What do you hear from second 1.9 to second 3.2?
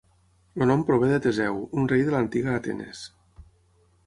rei de l'antiga Atenes.